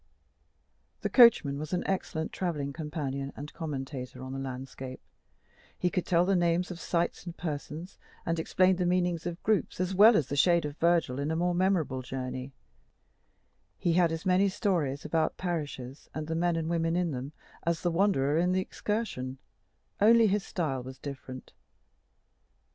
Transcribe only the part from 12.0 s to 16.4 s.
journey; he had as many stories about parishes, and the